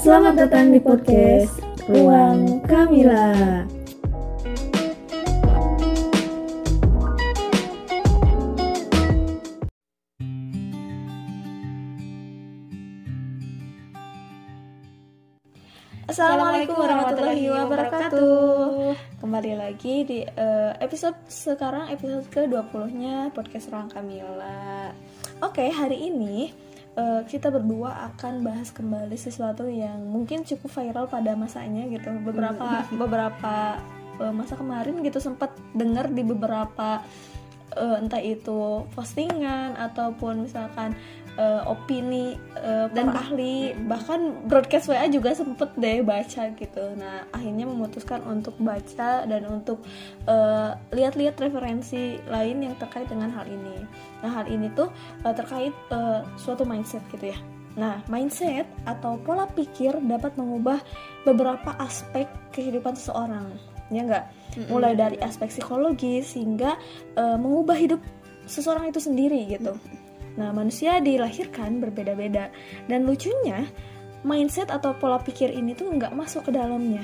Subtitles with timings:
[0.00, 3.36] Selamat datang di podcast Ruang Kamila.
[16.08, 18.96] Assalamualaikum warahmatullahi wabarakatuh.
[19.20, 24.96] Kembali lagi di uh, episode sekarang episode ke-20-nya podcast Ruang Kamila.
[25.44, 26.69] Oke, hari ini
[27.00, 32.12] uh, kita berdua akan bahas kembali sesuatu yang mungkin cukup viral pada masanya gitu.
[32.20, 33.80] Beberapa beberapa
[34.20, 37.00] uh, masa kemarin gitu sempat dengar di beberapa
[37.76, 40.92] uh, entah itu postingan ataupun misalkan
[41.40, 46.84] uh, opini uh, dan ahli bahkan broadcast WA juga sempet deh baca gitu.
[47.00, 49.80] Nah akhirnya memutuskan untuk baca dan untuk
[50.28, 53.88] uh, lihat-lihat referensi lain yang terkait dengan hal ini.
[54.20, 54.92] Nah hal ini tuh
[55.24, 57.40] uh, terkait uh, suatu mindset gitu ya.
[57.78, 60.82] Nah, mindset atau pola pikir dapat mengubah
[61.22, 63.46] beberapa aspek kehidupan seseorang,
[63.94, 64.26] ya enggak?
[64.66, 66.74] Mulai dari aspek psikologis hingga
[67.14, 68.02] uh, mengubah hidup
[68.50, 69.78] seseorang itu sendiri gitu.
[70.38, 72.52] Nah, manusia dilahirkan berbeda-beda
[72.86, 73.66] dan lucunya
[74.20, 77.02] mindset atau pola pikir ini tuh nggak masuk ke dalamnya.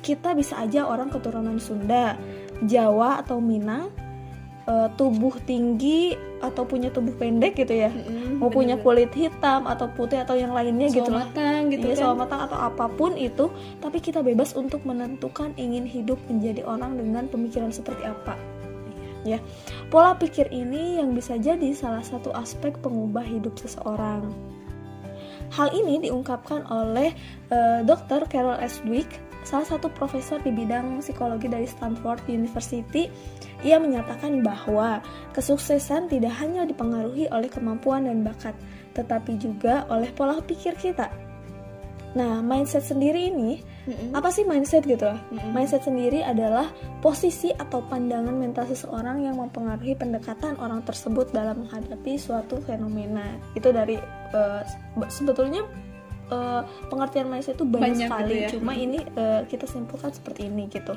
[0.00, 2.14] Kita bisa aja orang keturunan Sunda,
[2.62, 3.88] Jawa atau Minang,
[4.64, 6.12] uh, tubuh tinggi
[6.44, 9.08] atau punya tubuh pendek gitu ya, Mm-mm, mau punya bener-bener.
[9.08, 11.24] kulit hitam atau putih atau yang lainnya gitu Sawo lah.
[11.24, 12.00] matang gitu Iya, kan.
[12.04, 13.48] sawo matang atau apa pun itu,
[13.80, 18.36] tapi kita bebas untuk menentukan ingin hidup menjadi orang dengan pemikiran seperti apa.
[19.24, 19.40] Ya,
[19.88, 24.28] pola pikir ini yang bisa jadi salah satu aspek pengubah hidup seseorang.
[25.48, 27.16] Hal ini diungkapkan oleh
[27.48, 28.28] eh, Dr.
[28.28, 28.84] Carol S.
[28.84, 29.08] Dweck,
[29.48, 33.08] salah satu profesor di bidang psikologi dari Stanford University.
[33.64, 35.00] Ia menyatakan bahwa
[35.32, 38.52] kesuksesan tidak hanya dipengaruhi oleh kemampuan dan bakat,
[38.92, 41.08] tetapi juga oleh pola pikir kita.
[42.12, 44.16] Nah, mindset sendiri ini Mm-mm.
[44.16, 45.20] apa sih mindset gitu lah?
[45.28, 45.50] Mm-mm.
[45.50, 52.16] Mindset sendiri adalah posisi atau pandangan mental seseorang yang mempengaruhi pendekatan orang tersebut dalam menghadapi
[52.16, 53.36] suatu fenomena.
[53.52, 54.00] Itu dari
[54.64, 55.62] se- sebetulnya
[56.26, 58.48] eh, pengertian mindset itu banyak, Banyak sekali, gitu ya.
[58.56, 60.96] cuma ini eh, kita simpulkan seperti ini gitu.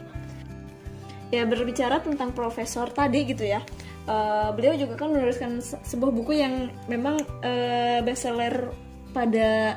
[1.27, 3.59] ya berbicara tentang profesor tadi gitu ya
[4.07, 8.71] eh, beliau juga kan menuliskan se- sebuah buku yang memang eh, bestseller
[9.11, 9.75] pada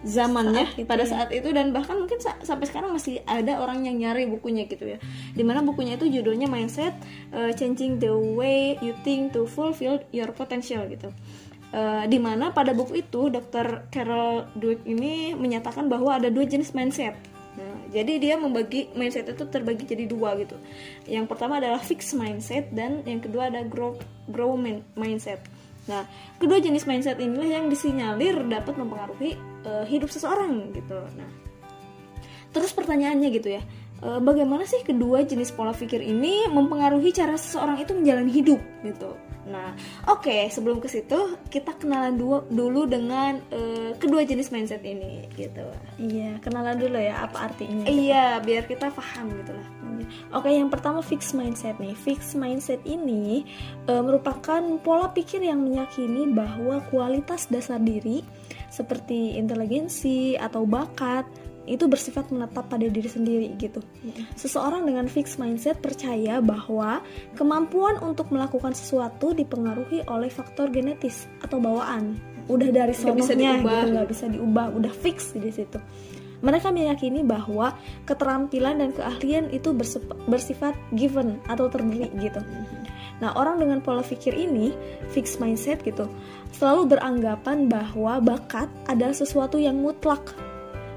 [0.00, 1.08] zamannya Saat itu pada ya.
[1.08, 4.84] saat itu dan bahkan mungkin sa- sampai sekarang masih ada orang yang nyari bukunya gitu
[4.86, 4.98] ya
[5.30, 6.96] di mana bukunya itu judulnya mindset
[7.30, 11.10] eh, changing the way you think to fulfill your potential gitu
[11.70, 13.86] Eh, di mana pada buku itu Dr.
[13.94, 17.14] Carol Dweck ini menyatakan bahwa ada dua jenis mindset
[17.50, 20.58] Nah, jadi dia membagi mindset itu terbagi jadi dua gitu.
[21.06, 23.94] Yang pertama adalah fixed mindset dan yang kedua ada grow
[24.26, 25.46] grow min- mindset.
[25.86, 26.06] Nah,
[26.38, 30.98] kedua jenis mindset inilah yang disinyalir dapat mempengaruhi eh, hidup seseorang gitu.
[31.16, 31.30] Nah,
[32.50, 33.62] terus pertanyaannya gitu ya,
[34.04, 39.16] eh, bagaimana sih kedua jenis pola pikir ini mempengaruhi cara seseorang itu menjalani hidup gitu.
[39.50, 39.74] Nah,
[40.06, 45.66] oke sebelum ke situ kita kenalan dulu dulu dengan eh, kedua jenis mindset ini gitu.
[45.96, 47.88] Iya, kenalan dulu ya apa artinya.
[47.88, 49.68] Iya, biar kita paham gitu lah.
[50.32, 51.94] Oke, yang pertama fixed mindset nih.
[51.94, 53.44] Fixed mindset ini
[53.84, 58.24] e, merupakan pola pikir yang meyakini bahwa kualitas dasar diri
[58.70, 61.26] seperti inteligensi atau bakat
[61.68, 63.78] itu bersifat menetap pada diri sendiri gitu.
[64.34, 67.04] Seseorang dengan fixed mindset percaya bahwa
[67.38, 72.18] kemampuan untuk melakukan sesuatu dipengaruhi oleh faktor genetis atau bawaan.
[72.50, 75.78] Udah dari sononya gitu, nggak bisa diubah, udah fix di situ.
[76.40, 77.76] Mereka meyakini bahwa
[78.08, 79.76] keterampilan dan keahlian itu
[80.26, 82.40] bersifat given atau terberi gitu.
[83.20, 84.72] Nah, orang dengan pola pikir ini,
[85.12, 86.08] fixed mindset gitu,
[86.56, 90.32] selalu beranggapan bahwa bakat adalah sesuatu yang mutlak.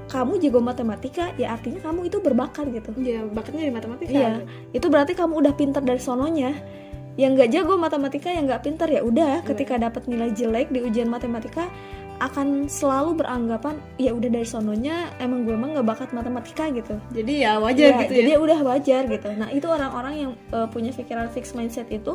[0.08, 2.90] Kamu jago matematika, ya artinya kamu itu berbakat gitu.
[3.00, 4.12] Ya, bakatnya di matematika.
[4.12, 6.52] Iya, itu berarti kamu udah pintar dari sononya.
[7.14, 9.46] Yang nggak jago matematika, yang nggak pintar ya udah.
[9.46, 11.70] Ketika dapat nilai jelek di ujian matematika,
[12.22, 16.94] akan selalu beranggapan ya udah dari sononya emang gue emang nggak bakat matematika gitu.
[17.10, 18.38] Jadi ya wajar Ya, gitu jadi ya.
[18.38, 19.28] udah wajar gitu.
[19.34, 22.14] Nah itu orang-orang yang uh, punya pikiran fixed mindset itu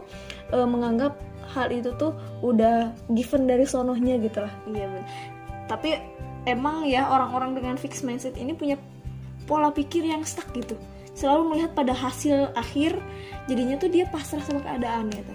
[0.55, 1.19] uh, menganggap
[1.51, 2.13] hal itu tuh
[2.45, 4.53] udah given dari sononya gitu lah.
[4.69, 5.05] Iya, bener.
[5.67, 5.89] Tapi
[6.47, 8.79] emang ya orang-orang dengan fixed mindset ini punya
[9.49, 10.77] pola pikir yang stuck gitu.
[11.17, 12.95] Selalu melihat pada hasil akhir,
[13.51, 15.33] jadinya tuh dia pasrah sama keadaan gitu.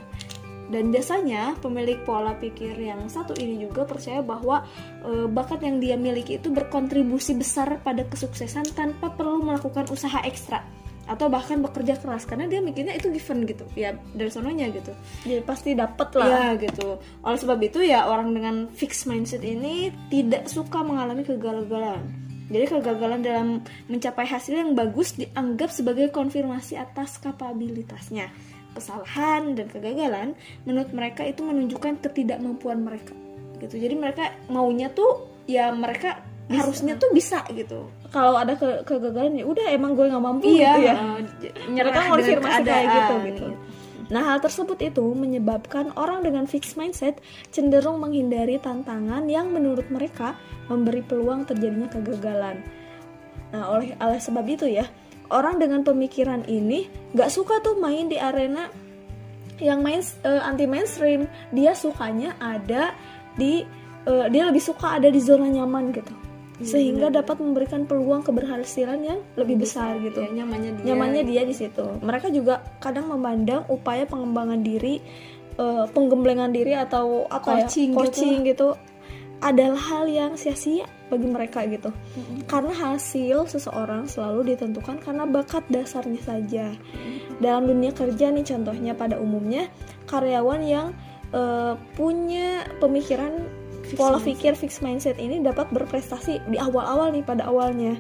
[0.75, 4.67] Dan biasanya pemilik pola pikir yang satu ini juga percaya bahwa
[5.07, 10.67] e, bakat yang dia miliki itu berkontribusi besar pada kesuksesan tanpa perlu melakukan usaha ekstra
[11.05, 14.91] atau bahkan bekerja keras karena dia mikirnya itu given gitu ya dari sononya gitu
[15.23, 16.27] Jadi pasti dapet lah.
[16.27, 16.99] Ya gitu.
[17.23, 22.03] Oleh sebab itu ya orang dengan fixed mindset ini tidak suka mengalami kegagalan.
[22.49, 23.49] Jadi kegagalan dalam
[23.89, 28.29] mencapai hasil yang bagus dianggap sebagai konfirmasi atas kapabilitasnya.
[28.75, 30.29] Kesalahan dan kegagalan
[30.67, 33.15] menurut mereka itu menunjukkan ketidakmampuan mereka.
[33.63, 33.79] Gitu.
[33.79, 36.61] Jadi mereka maunya tuh ya mereka bisa.
[36.61, 37.89] harusnya tuh bisa gitu.
[38.11, 40.95] Kalau ada ke kegagalan ya udah emang gue nggak mampu iya, gitu ya.
[40.99, 41.19] Uh,
[41.71, 43.47] mereka konfirmasi kayak gitu gitu.
[44.13, 50.37] Nah, hal tersebut itu menyebabkan orang dengan fixed mindset cenderung menghindari tantangan yang menurut mereka
[50.69, 52.61] memberi peluang terjadinya kegagalan.
[53.57, 54.85] Nah, oleh oleh sebab itu ya,
[55.33, 58.69] orang dengan pemikiran ini gak suka tuh main di arena
[59.63, 61.31] yang main uh, anti mainstream.
[61.55, 62.93] Dia sukanya ada
[63.39, 63.63] di
[64.09, 66.15] uh, dia lebih suka ada di zona nyaman gitu
[66.63, 67.19] Iya, sehingga bener.
[67.25, 70.23] dapat memberikan peluang keberhasilan yang lebih besar gitu.
[70.23, 70.85] Ya, nyamannya dia.
[70.95, 71.83] Nyamannya dia di situ.
[71.99, 75.03] Mereka juga kadang memandang upaya pengembangan diri,
[75.59, 78.79] uh, penggemblengan diri atau apa coaching ya, coaching gitu.
[78.79, 78.94] gitu
[79.45, 81.93] adalah hal yang sia-sia bagi mereka gitu.
[81.93, 82.49] Mm-hmm.
[82.49, 86.73] Karena hasil seseorang selalu ditentukan karena bakat dasarnya saja.
[86.73, 87.45] Mm-hmm.
[87.45, 89.69] Dalam dunia kerja nih contohnya pada umumnya
[90.09, 90.97] karyawan yang
[91.37, 93.45] uh, punya pemikiran
[93.97, 94.29] pola mindset.
[94.29, 97.97] pikir fixed mindset ini dapat berprestasi di awal-awal nih pada awalnya.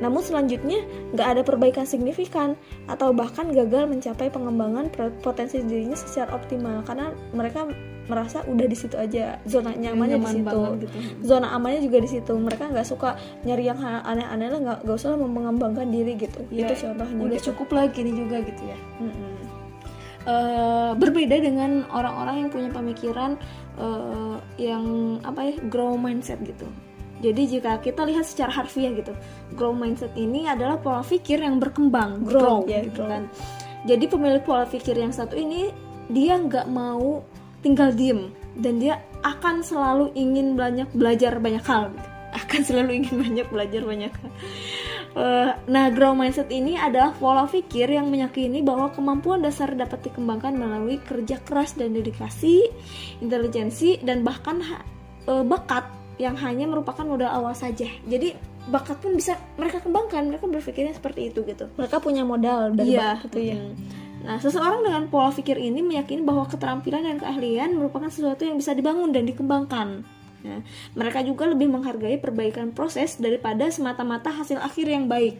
[0.00, 2.54] Namun selanjutnya nggak ada perbaikan signifikan
[2.86, 4.88] atau bahkan gagal mencapai pengembangan
[5.20, 7.68] potensi dirinya secara optimal karena mereka
[8.10, 10.96] merasa udah di situ aja zona nyamannya Nyaman di situ gitu.
[11.22, 13.14] zona amannya juga di situ mereka nggak suka
[13.46, 17.46] nyari yang aneh-aneh lah nggak usah mengembangkan diri gitu ya, itu contohnya udah gitu.
[17.54, 19.41] cukup lagi nih juga gitu ya mm -hmm.
[20.22, 23.34] Uh, berbeda dengan orang-orang yang punya pemikiran
[23.74, 26.70] uh, yang apa ya grow mindset gitu
[27.22, 29.14] jadi jika kita lihat secara harfiah gitu,
[29.54, 33.30] grow mindset ini adalah pola pikir yang berkembang, grow, grow ya, gitu kan.
[33.86, 35.70] Jadi pemilik pola pikir yang satu ini
[36.10, 37.22] dia nggak mau
[37.62, 42.08] tinggal diem dan dia akan selalu ingin banyak belajar banyak hal, gitu.
[42.42, 44.30] akan selalu ingin banyak belajar banyak hal.
[45.12, 50.56] Uh, nah, grow mindset ini adalah pola pikir yang meyakini bahwa kemampuan dasar dapat dikembangkan
[50.56, 52.64] melalui kerja keras dan dedikasi,
[53.20, 54.64] intelijensi, dan bahkan
[55.28, 55.84] uh, bakat
[56.16, 57.88] yang hanya merupakan modal awal saja.
[58.08, 58.32] Jadi
[58.72, 60.32] bakat pun bisa mereka kembangkan.
[60.32, 61.68] Mereka berpikirnya seperti itu gitu.
[61.76, 63.60] Mereka punya modal dari iya, bakat itu ya.
[64.22, 68.72] Nah, seseorang dengan pola pikir ini meyakini bahwa keterampilan dan keahlian merupakan sesuatu yang bisa
[68.72, 70.06] dibangun dan dikembangkan.
[70.42, 70.58] Ya,
[70.98, 75.38] mereka juga lebih menghargai perbaikan proses daripada semata-mata hasil akhir yang baik.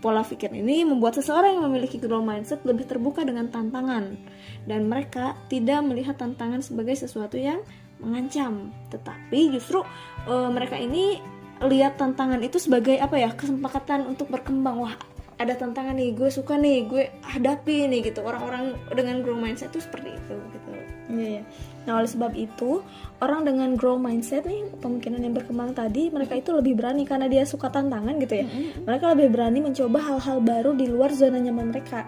[0.00, 4.16] Pola pikir ini membuat seseorang yang memiliki growth mindset lebih terbuka dengan tantangan
[4.64, 7.60] dan mereka tidak melihat tantangan sebagai sesuatu yang
[8.00, 9.84] mengancam, tetapi justru
[10.24, 11.20] e, mereka ini
[11.60, 14.80] lihat tantangan itu sebagai apa ya kesempatan untuk berkembang.
[14.80, 14.96] Wah,
[15.36, 18.24] ada tantangan nih, gue suka nih, gue hadapi nih gitu.
[18.24, 20.70] Orang-orang dengan growth mindset itu seperti itu gitu.
[21.10, 21.42] Iya, iya.
[21.88, 22.84] Nah, oleh sebab itu,
[23.24, 27.42] orang dengan grow mindset nih, pemikiran yang berkembang tadi, mereka itu lebih berani karena dia
[27.48, 28.46] suka tantangan gitu ya.
[28.46, 28.84] Mm-hmm.
[28.84, 32.04] Mereka lebih berani mencoba hal-hal baru di luar zona nyaman mereka.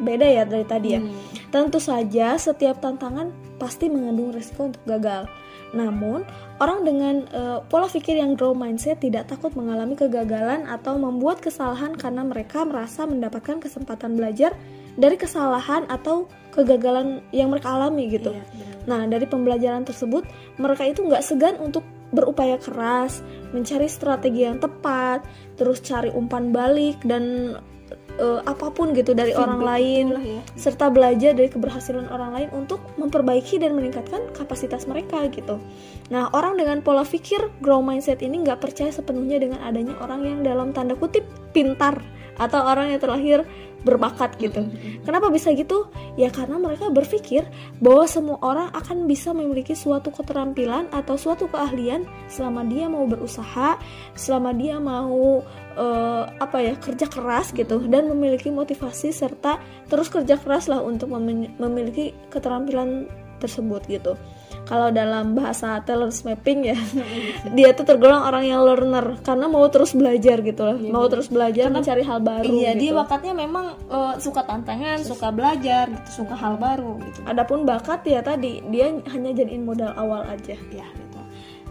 [0.00, 1.00] Beda ya dari tadi ya.
[1.00, 1.12] Mm.
[1.52, 5.28] Tentu saja setiap tantangan pasti mengandung resiko untuk gagal.
[5.70, 6.26] Namun,
[6.58, 11.94] orang dengan uh, pola pikir yang grow mindset tidak takut mengalami kegagalan atau membuat kesalahan
[11.94, 14.56] karena mereka merasa mendapatkan kesempatan belajar
[14.98, 18.34] dari kesalahan atau kegagalan yang mereka alami gitu.
[18.34, 20.26] Iya, Nah dari pembelajaran tersebut
[20.58, 23.22] mereka itu nggak segan untuk berupaya keras,
[23.54, 25.22] mencari strategi yang tepat,
[25.54, 27.54] terus cari umpan balik dan
[28.18, 30.42] uh, apa pun gitu dari Feedback orang lain, ya.
[30.58, 35.62] serta belajar dari keberhasilan orang lain untuk memperbaiki dan meningkatkan kapasitas mereka gitu.
[36.10, 40.40] Nah orang dengan pola pikir grow mindset ini nggak percaya sepenuhnya dengan adanya orang yang
[40.42, 41.22] dalam tanda kutip
[41.54, 42.02] pintar
[42.40, 43.44] atau orang yang terlahir
[43.80, 44.68] berbakat gitu.
[45.08, 45.88] Kenapa bisa gitu?
[46.20, 47.48] Ya karena mereka berpikir
[47.80, 53.80] bahwa semua orang akan bisa memiliki suatu keterampilan atau suatu keahlian selama dia mau berusaha,
[54.12, 55.40] selama dia mau
[55.80, 61.08] uh, apa ya kerja keras gitu dan memiliki motivasi serta terus kerja keras lah untuk
[61.56, 63.08] memiliki keterampilan
[63.40, 64.12] tersebut gitu
[64.70, 66.78] kalau dalam bahasa talent mapping ya
[67.58, 69.18] dia tuh tergolong orang yang learner.
[69.26, 70.78] Karena mau terus belajar gitu loh.
[70.78, 72.80] Ya, mau terus belajar karena, mencari hal baru iya gitu.
[72.86, 77.18] dia bakatnya memang uh, suka tantangan suka belajar gitu suka hal baru gitu.
[77.26, 80.54] Adapun bakat ya tadi dia hanya jadiin modal awal aja.
[80.70, 81.20] Ya gitu.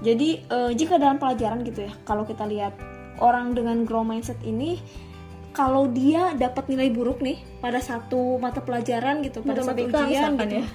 [0.04, 2.76] Jadi uh, jika dalam pelajaran gitu ya kalau kita lihat
[3.24, 4.76] orang dengan grow mindset ini
[5.50, 10.56] kalau dia dapat nilai buruk nih pada satu mata pelajaran gitu pada satu ujian gitu
[10.62, 10.66] ya.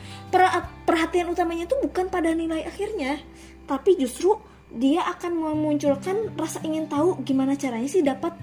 [0.84, 3.22] perhatian utamanya itu bukan pada nilai akhirnya
[3.64, 4.34] tapi justru
[4.74, 8.34] dia akan memunculkan rasa ingin tahu gimana caranya sih dapat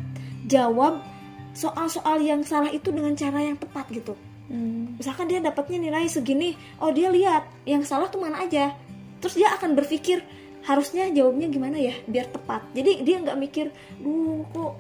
[0.48, 1.04] jawab
[1.52, 4.16] soal-soal yang salah itu dengan cara yang tepat gitu
[4.48, 4.96] hmm.
[4.96, 8.72] misalkan dia dapatnya nilai segini oh dia lihat yang salah tuh mana aja
[9.20, 10.24] terus dia akan berpikir
[10.62, 13.66] harusnya jawabnya gimana ya biar tepat jadi dia nggak mikir
[14.00, 14.74] duh kok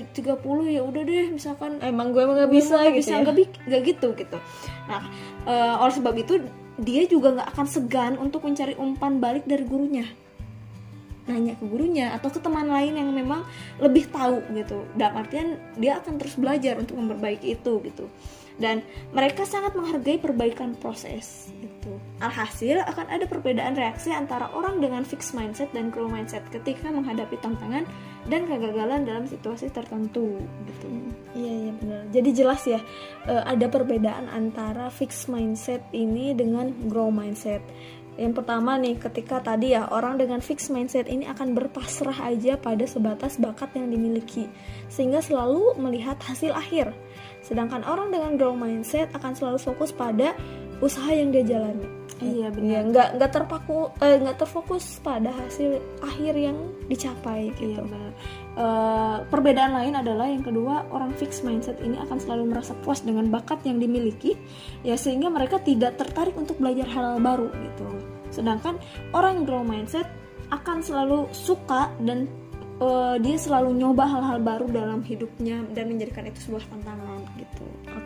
[0.00, 0.40] 30
[0.72, 3.20] ya udah deh misalkan emang gue emang nggak bisa Emang nggak gitu bisa ya?
[3.20, 4.38] nggak bi- nggak gitu gitu.
[4.88, 5.02] Nah
[5.44, 6.34] eh, oleh sebab itu
[6.80, 10.08] dia juga nggak akan segan untuk mencari umpan balik dari gurunya.
[11.22, 13.46] Nanya ke gurunya atau ke teman lain yang memang
[13.78, 14.82] lebih tahu gitu.
[14.98, 18.10] Dalam artian dia akan terus belajar untuk memperbaiki itu gitu.
[18.58, 18.82] Dan
[19.14, 21.94] mereka sangat menghargai perbaikan proses gitu.
[22.20, 27.38] Alhasil akan ada perbedaan reaksi antara orang dengan fixed mindset dan grow mindset ketika menghadapi
[27.38, 27.86] tantangan
[28.30, 30.38] dan kegagalan dalam situasi tertentu
[30.68, 30.86] gitu
[31.32, 32.02] Iya iya benar.
[32.12, 32.80] Jadi jelas ya
[33.24, 37.64] eh, ada perbedaan antara fixed mindset ini dengan grow mindset.
[38.20, 42.84] Yang pertama nih ketika tadi ya orang dengan fixed mindset ini akan berpasrah aja pada
[42.84, 44.52] sebatas bakat yang dimiliki
[44.92, 46.92] sehingga selalu melihat hasil akhir.
[47.40, 50.36] Sedangkan orang dengan grow mindset akan selalu fokus pada
[50.84, 52.01] usaha yang dia jalani.
[52.22, 52.70] Iya, benar.
[52.70, 57.74] Iya, nggak nggak terpaku eh, nggak terfokus pada hasil akhir yang dicapai gitu.
[57.74, 58.10] Iya benar.
[58.52, 63.26] Eh, perbedaan lain adalah yang kedua orang fixed mindset ini akan selalu merasa puas dengan
[63.28, 64.38] bakat yang dimiliki
[64.86, 67.88] ya sehingga mereka tidak tertarik untuk belajar hal baru gitu.
[68.32, 68.78] Sedangkan
[69.12, 70.06] orang grow mindset
[70.52, 72.28] akan selalu suka dan
[72.80, 77.11] eh, dia selalu nyoba hal-hal baru dalam hidupnya dan menjadikan itu sebuah tantangan gitu.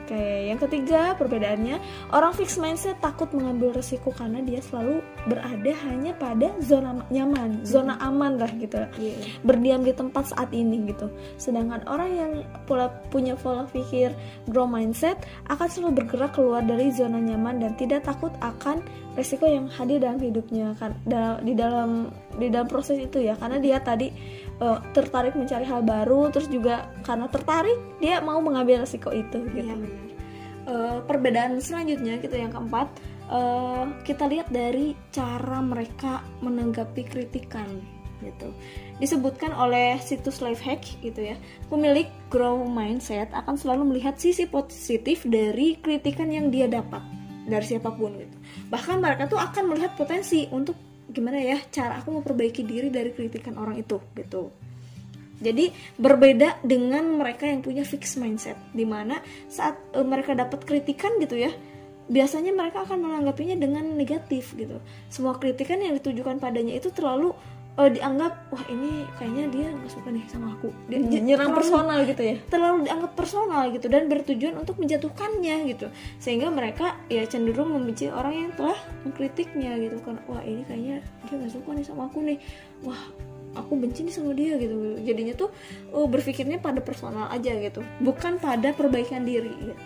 [0.06, 1.82] Oke, yang ketiga perbedaannya
[2.14, 7.98] orang fixed mindset takut mengambil resiko karena dia selalu berada hanya pada zona nyaman, zona
[7.98, 8.86] aman lah gitu.
[9.02, 9.42] Iya.
[9.42, 11.10] Berdiam di tempat saat ini gitu.
[11.42, 12.32] Sedangkan orang yang
[12.70, 14.14] pula punya pola pikir
[14.46, 15.18] grow mindset
[15.50, 18.86] akan selalu bergerak keluar dari zona nyaman dan tidak takut akan
[19.18, 20.92] resiko yang hadir dalam hidupnya kan
[21.40, 24.12] di dalam di dalam proses itu ya karena dia tadi
[24.60, 29.66] eh, tertarik mencari hal baru terus juga karena tertarik dia mau mengambil resiko itu gitu.
[29.66, 30.06] Iya benar.
[30.66, 32.90] Eh, perbedaan selanjutnya gitu yang keempat
[33.30, 37.68] eh, kita lihat dari cara mereka menanggapi kritikan
[38.24, 38.48] gitu.
[38.96, 41.36] Disebutkan oleh situs Lifehack gitu ya.
[41.68, 47.04] Pemilik grow mindset akan selalu melihat sisi positif dari kritikan yang dia dapat
[47.46, 48.36] dari siapa pun gitu.
[48.72, 50.74] Bahkan mereka tuh akan melihat potensi untuk
[51.06, 54.50] gimana ya cara aku memperbaiki diri dari kritikan orang itu gitu.
[55.36, 55.68] Jadi
[56.00, 59.20] berbeda dengan mereka yang punya fixed mindset, di mana
[59.52, 61.52] saat e, mereka dapat kritikan gitu ya,
[62.08, 64.80] biasanya mereka akan menanggapinya dengan negatif gitu.
[65.12, 67.36] Semua kritikan yang ditujukan padanya itu terlalu
[67.76, 70.68] e, dianggap wah ini kayaknya dia nggak suka nih sama aku.
[70.88, 72.36] Dia j- nyerang terlalu- personal gitu ya.
[72.48, 75.86] terlalu dianggap personal gitu dan bertujuan untuk menjatuhkannya gitu.
[76.16, 80.16] Sehingga mereka ya cenderung membenci orang yang telah mengkritiknya gitu kan.
[80.26, 82.40] Wah ini kayaknya dia nggak suka nih sama aku nih.
[82.82, 83.00] Wah
[83.56, 85.00] aku benci nih sama dia gitu.
[85.00, 85.48] Jadinya tuh
[85.92, 89.76] oh, berpikirnya pada personal aja gitu bukan pada perbaikan diri gitu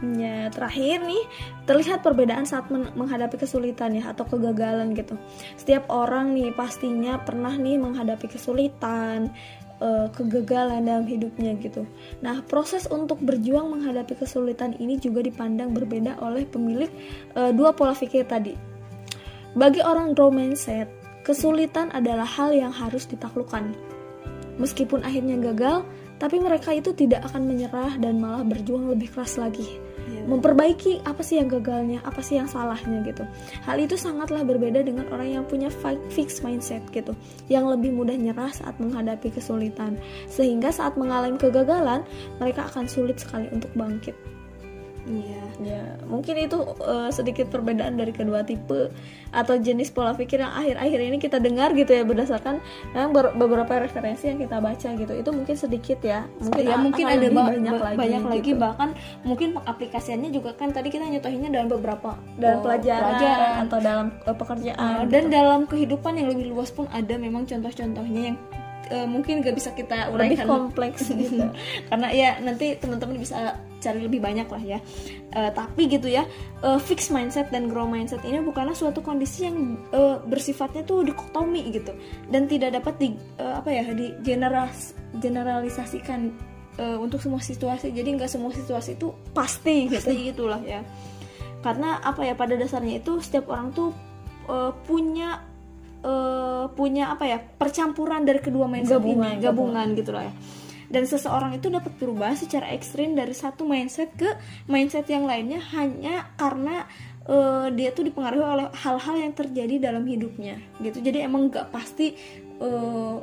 [0.00, 1.24] Ya, terakhir nih
[1.68, 5.20] terlihat perbedaan saat men- menghadapi kesulitan ya atau kegagalan gitu.
[5.60, 9.28] Setiap orang nih pastinya pernah nih menghadapi kesulitan,
[9.76, 11.84] eh, kegagalan dalam hidupnya gitu.
[12.24, 16.88] Nah, proses untuk berjuang menghadapi kesulitan ini juga dipandang berbeda oleh pemilik
[17.36, 18.56] eh, dua pola pikir tadi.
[19.52, 20.88] Bagi orang grow mindset,
[21.28, 23.76] kesulitan adalah hal yang harus ditaklukkan.
[24.56, 25.84] Meskipun akhirnya gagal,
[26.20, 29.80] tapi mereka itu tidak akan menyerah dan malah berjuang lebih keras lagi.
[30.10, 30.28] Iya.
[30.28, 33.24] Memperbaiki apa sih yang gagalnya, apa sih yang salahnya gitu.
[33.64, 37.16] Hal itu sangatlah berbeda dengan orang yang punya fi- fixed mindset gitu,
[37.48, 39.96] yang lebih mudah nyerah saat menghadapi kesulitan.
[40.28, 42.04] Sehingga saat mengalami kegagalan,
[42.36, 44.39] mereka akan sulit sekali untuk bangkit.
[45.10, 48.88] Iya Ya, mungkin itu eh, sedikit perbedaan dari kedua tipe
[49.28, 53.76] atau jenis pola pikir yang akhir-akhir ini kita dengar gitu ya berdasarkan memang ber- beberapa
[53.76, 55.12] referensi yang kita baca gitu.
[55.12, 56.24] Itu mungkin sedikit ya.
[56.40, 57.98] Mungkin ya mungkin ada lebih ba- banyak ba- lagi.
[58.00, 58.56] banyak lagi gitu.
[58.56, 58.88] bahkan
[59.20, 64.32] mungkin pengaplikasiannya juga kan tadi kita nyetohinnya dalam beberapa dalam oh, pelajaran, atau dalam eh,
[64.32, 65.12] pekerjaan Uh, gitu.
[65.12, 68.36] dan dalam kehidupan yang lebih luas pun ada memang contoh-contohnya yang
[68.88, 71.52] uh, mungkin gak bisa kita lebih uraikan kompleks gitu.
[71.86, 74.78] karena ya nanti teman-teman bisa cari lebih banyak lah ya.
[75.32, 76.28] Uh, tapi gitu ya
[76.62, 81.72] uh, fixed mindset dan grow mindset ini bukanlah suatu kondisi yang uh, bersifatnya tuh dikotomi
[81.72, 81.96] gitu.
[82.28, 83.08] Dan tidak dapat di
[83.40, 86.30] uh, apa ya di generas generalisasikan
[86.78, 87.90] uh, untuk semua situasi.
[87.90, 89.96] Jadi nggak semua situasi itu Pasti gitu.
[89.96, 90.84] pasti gitulah ya.
[91.64, 93.92] Karena apa ya pada dasarnya itu setiap orang tuh
[94.48, 95.40] uh, punya
[96.04, 99.44] uh, punya apa ya percampuran dari kedua mindset Gabungan, ini.
[99.44, 99.86] gabungan.
[99.96, 100.34] Gitu lah ya
[100.90, 104.26] dan seseorang itu dapat berubah secara ekstrim dari satu mindset ke
[104.66, 106.84] mindset yang lainnya hanya karena
[107.30, 110.98] uh, dia tuh dipengaruhi oleh hal-hal yang terjadi dalam hidupnya gitu.
[110.98, 112.18] Jadi emang nggak pasti
[112.58, 113.22] uh,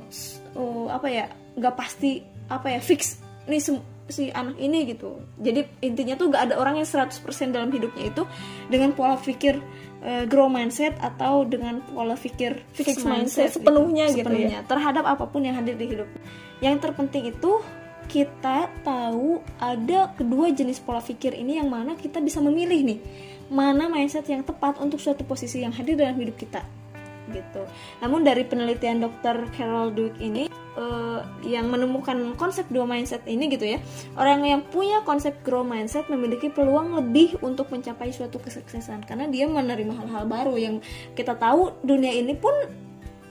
[0.56, 1.26] uh, apa ya
[1.60, 3.62] nggak pasti apa ya fix nih
[4.08, 5.20] si anak ini gitu.
[5.40, 7.20] Jadi intinya tuh gak ada orang yang 100%
[7.52, 8.24] dalam hidupnya itu
[8.72, 9.60] dengan pola pikir
[10.04, 14.70] uh, grow mindset atau dengan pola pikir fixed, mindset, mindset sepenuhnya gitu, sepenuhnya, gitu ya.
[14.70, 16.10] terhadap apa pun yang hadir di hidup.
[16.62, 17.62] Yang terpenting itu
[18.08, 23.00] kita tahu ada kedua jenis pola pikir ini yang mana kita bisa memilih nih
[23.51, 26.63] mana mindset yang tepat untuk suatu posisi yang hadir dalam hidup kita
[27.32, 27.64] gitu.
[28.04, 29.50] Namun dari penelitian Dr.
[29.56, 33.80] Carol Dweck ini uh, yang menemukan konsep dua mindset ini gitu ya,
[34.16, 39.50] orang yang punya konsep grow mindset memiliki peluang lebih untuk mencapai suatu kesuksesan karena dia
[39.50, 40.76] menerima hal-hal baru yang
[41.18, 42.54] kita tahu dunia ini pun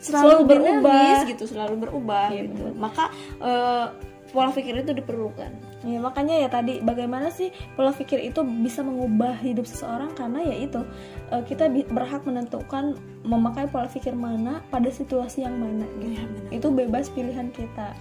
[0.03, 2.65] selalu, selalu berubah gitu, selalu berubah ya, gitu.
[2.76, 3.09] Maka
[3.41, 3.87] uh,
[4.35, 5.65] pola pikir itu diperlukan.
[5.85, 10.56] Ya makanya ya tadi bagaimana sih pola pikir itu bisa mengubah hidup seseorang karena ya
[10.56, 10.80] itu
[11.28, 12.97] uh, kita berhak menentukan
[13.28, 16.16] memakai pola pikir mana pada situasi yang mana gitu.
[16.16, 17.92] Ya, itu bebas pilihan kita.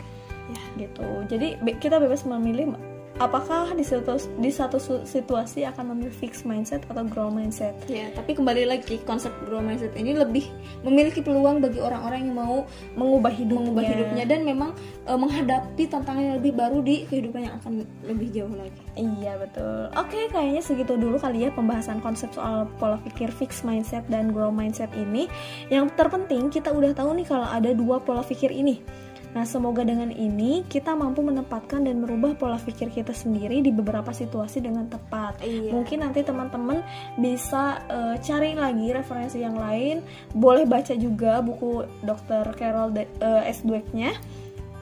[0.46, 1.08] Ya gitu.
[1.28, 2.78] Jadi kita bebas memilih
[3.16, 7.72] apakah di satu di satu situasi akan memilih fixed mindset atau grow mindset?
[7.88, 10.52] Ya tapi kembali lagi konsep grow mindset ini lebih
[10.84, 12.56] memiliki peluang bagi orang-orang yang mau
[13.00, 14.76] mengubah hidup mengubah hidupnya dan memang
[15.08, 18.82] e, menghadapi tantangan yang lebih baru di kehidupan yang akan lebih jauh lagi.
[19.00, 19.82] Iya betul.
[19.96, 24.52] Oke kayaknya segitu dulu kali ya pembahasan konsep soal pola pikir fixed mindset dan grow
[24.52, 25.32] mindset ini.
[25.72, 29.05] Yang terpenting kita udah tahu nih kalau ada dua pola pikir ini
[29.36, 34.16] Nah, semoga dengan ini kita mampu menempatkan dan merubah pola pikir kita sendiri di beberapa
[34.16, 35.44] situasi dengan tepat.
[35.44, 35.76] Iya.
[35.76, 36.80] Mungkin nanti teman-teman
[37.20, 40.00] bisa uh, cari lagi referensi yang lain,
[40.32, 42.56] boleh baca juga buku Dr.
[42.56, 43.60] Carol uh, S.
[43.68, 44.16] Dweck-nya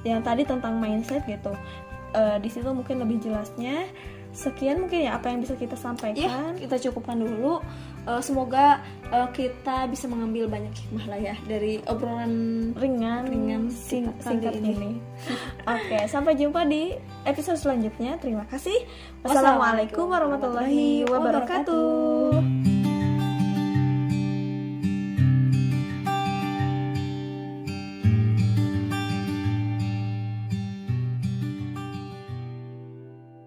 [0.05, 1.57] yang tadi tentang mindset gitu.
[2.13, 3.89] Uh, di situ mungkin lebih jelasnya.
[4.33, 6.57] Sekian mungkin ya apa yang bisa kita sampaikan.
[6.57, 7.61] Iya, kita cukupkan dulu
[8.09, 8.81] uh, semoga
[9.13, 12.33] uh, kita bisa mengambil banyak hikmah lah ya dari obrolan
[12.75, 14.73] ringan ringan sing singkat ini.
[14.73, 14.91] ini.
[15.69, 16.97] Oke, okay, sampai jumpa di
[17.29, 18.17] episode selanjutnya.
[18.17, 18.75] Terima kasih.
[19.21, 22.62] Wassalamualaikum warahmatullahi wabarakatuh.